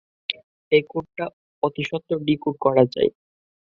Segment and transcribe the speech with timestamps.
[0.71, 1.25] এই কোডটা
[1.63, 3.09] অতিস্বত্বর ডিকোড করা চাই!